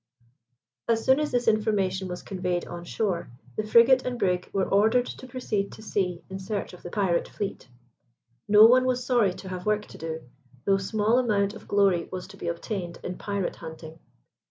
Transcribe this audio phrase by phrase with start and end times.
[0.87, 5.05] As soon as this information was conveyed on shore, the frigate and brig were ordered
[5.05, 7.69] to proceed to sea in search of the pirate fleet.
[8.47, 10.21] No one was sorry to have work to do,
[10.65, 13.99] though small amount of glory was to be obtained in pirate hunting.